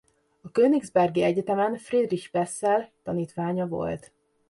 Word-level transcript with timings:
A 0.41 0.51
Königsbergi 0.51 1.21
Egyetemen 1.21 1.77
Friedrich 1.77 2.31
Bessel 2.31 2.91
tanítványa 3.03 3.67
volt. 3.67 4.11